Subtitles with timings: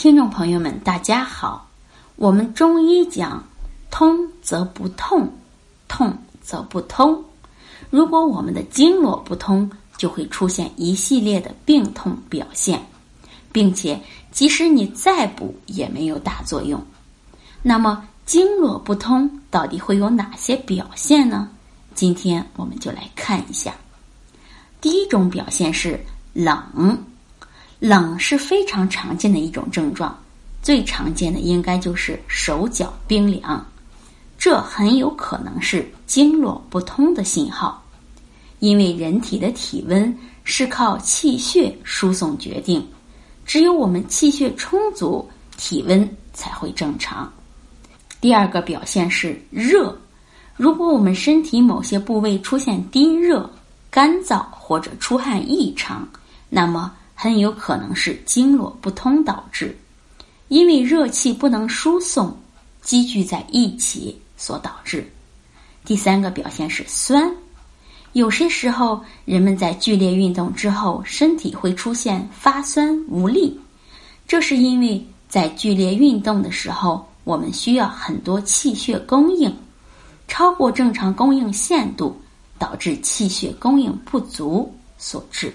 [0.00, 1.68] 听众朋友们，大家好。
[2.16, 3.44] 我们中医讲，
[3.90, 5.30] 通则不痛，
[5.88, 7.22] 痛则不通。
[7.90, 12.82] 如果我们的经络不通，就会出现一系列的病痛表现，
[13.52, 14.00] 并且
[14.32, 16.82] 即使你再补也没有大作用。
[17.60, 21.46] 那么，经络不通到底会有哪些表现呢？
[21.94, 23.74] 今天我们就来看一下。
[24.80, 26.96] 第一种表现是冷。
[27.80, 30.14] 冷是非常常见的一种症状，
[30.60, 33.66] 最常见的应该就是手脚冰凉，
[34.38, 37.82] 这很有可能是经络不通的信号，
[38.58, 40.14] 因为人体的体温
[40.44, 42.86] 是靠气血输送决定，
[43.46, 47.32] 只有我们气血充足，体温才会正常。
[48.20, 49.98] 第二个表现是热，
[50.54, 53.50] 如果我们身体某些部位出现低热、
[53.90, 56.06] 干燥或者出汗异常，
[56.50, 56.92] 那么。
[57.22, 59.76] 很有可能是经络不通导致，
[60.48, 62.34] 因为热气不能输送，
[62.80, 65.06] 积聚在一起所导致。
[65.84, 67.30] 第三个表现是酸，
[68.14, 73.60] 有些时候人们在剧烈运动之后，身体会出现发酸无力，
[74.26, 79.54] 这是因为在剧烈运动的时候，我们需要很多气血供应，
[80.26, 82.18] 超过正常供应限度，
[82.58, 85.54] 导致气血供应不足所致。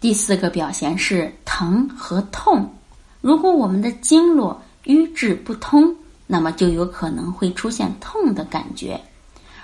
[0.00, 2.74] 第四个表现是疼和痛。
[3.20, 5.94] 如果我们的经络瘀滞不通，
[6.26, 8.98] 那么就有可能会出现痛的感觉，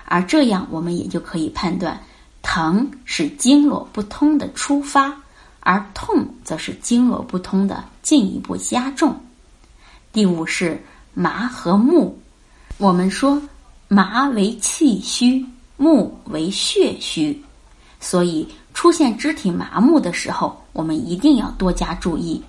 [0.05, 1.99] 而这样我们也就可以判断，
[2.43, 5.11] 疼是经络不通的出发，
[5.61, 9.19] 而痛则是经络不通的进一步加重。
[10.13, 10.79] 第五是
[11.15, 12.15] 麻和木。
[12.77, 13.41] 我们说
[13.87, 15.43] 麻为气虚，
[15.77, 17.41] 木为血虚，
[17.99, 18.47] 所以。
[18.77, 22.39] 出现肢体麻木的时候，我们一定要多加注意，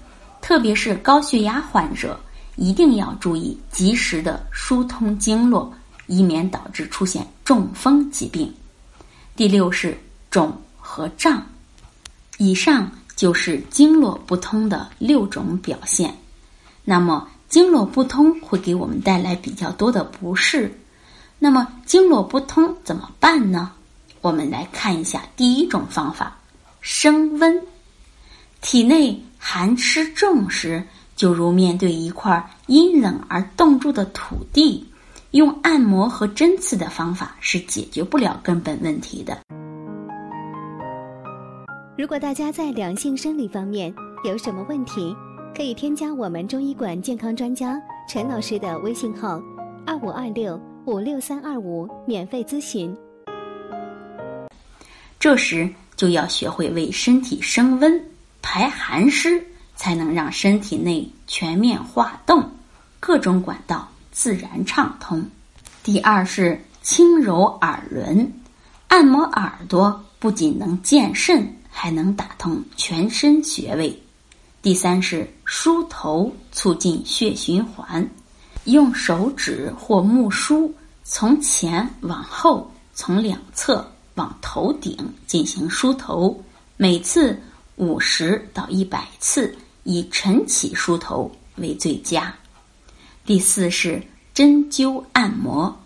[0.42, 2.20] 特别是高血压患者，
[2.56, 5.72] 一定要注意及时的疏通经络，
[6.06, 8.52] 以免导致出现中风疾病。
[9.36, 9.98] 第六是
[10.30, 11.42] 肿和胀，
[12.36, 16.14] 以上就是经络不通的六种表现。
[16.84, 20.78] 那么，经络不通会给我们带来比较多的不适。
[21.38, 23.72] 那么，经络不通怎么办呢？
[24.20, 26.36] 我们来看一下第一种方法，
[26.80, 27.62] 升温。
[28.60, 30.82] 体内寒湿重时，
[31.14, 34.84] 就如面对一块阴冷而冻住的土地，
[35.30, 39.38] 用按摩和针刺的方法是解决不了根本问题的。
[41.96, 45.14] 如果大家在两性生理方面有什么问题，
[45.56, 49.40] 可以添加我们中医馆健康专家陈老师的微信号：
[49.86, 52.96] 二五二六五六三二五，免费咨询。
[55.20, 58.00] 这时就要学会为身体升温、
[58.40, 62.48] 排寒湿，才能让身体内全面化动，
[63.00, 65.24] 各种管道自然畅通。
[65.82, 68.32] 第二是轻揉耳轮，
[68.86, 74.00] 按摩耳朵不仅能健肾，还能打通全身穴位。
[74.62, 78.08] 第三是梳头，促进血循环，
[78.64, 83.84] 用手指或木梳，从前往后，从两侧。
[84.18, 84.96] 往头顶
[85.28, 86.44] 进行梳头，
[86.76, 87.40] 每次
[87.76, 92.34] 五十到一百次，以晨起梳头为最佳。
[93.24, 94.02] 第四是
[94.34, 95.80] 针灸按摩，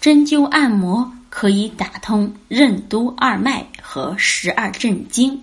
[0.00, 5.40] 针灸按摩可以打通任督二脉和十二正经，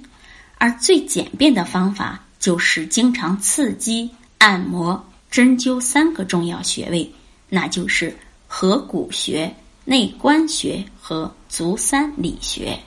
[0.57, 4.09] 而最简便的方法就是经常刺激、
[4.39, 5.01] 按摩、
[5.31, 7.09] 针灸三个重要穴位，
[7.47, 8.13] 那就是
[8.45, 9.55] 合谷穴。
[9.85, 12.77] 内关穴和足三里穴。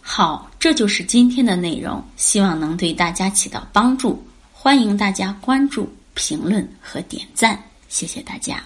[0.00, 4.20] 好，这就是今天的内容，希望能对大家起到帮助。
[4.52, 8.62] 欢迎大家关注、评论和点赞，谢谢大家。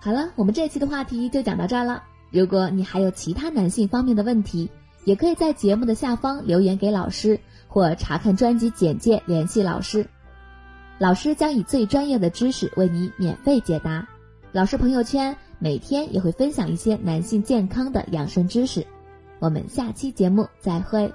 [0.00, 2.02] 好了，我们这期的话题就讲到这儿了。
[2.30, 4.68] 如果你还有其他男性方面的问题，
[5.04, 10.06] 也可以在节目的下方留言给老师，或查看专辑简介联系老师。
[10.98, 14.06] 老师将以最专业的知识为你免费解答。
[14.52, 15.34] 老师朋友圈。
[15.62, 18.84] 每天也会分享一些男性健康的养生知识，
[19.38, 21.12] 我们下期节目再会。